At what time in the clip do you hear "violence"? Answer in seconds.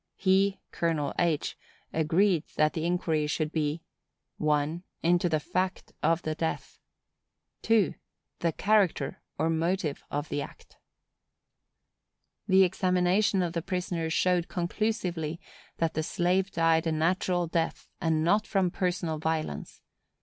19.19-19.83